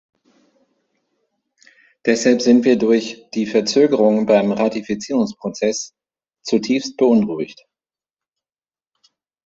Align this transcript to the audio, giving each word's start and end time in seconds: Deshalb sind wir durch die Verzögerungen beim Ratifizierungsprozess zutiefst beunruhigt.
Deshalb 2.07 2.41
sind 2.41 2.65
wir 2.65 2.75
durch 2.75 3.27
die 3.35 3.45
Verzögerungen 3.45 4.25
beim 4.25 4.51
Ratifizierungsprozess 4.51 5.93
zutiefst 6.41 6.97
beunruhigt. 6.97 7.67